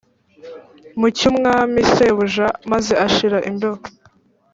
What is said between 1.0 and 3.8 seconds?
cy'umwami, shebuja, maze ashira imbeho.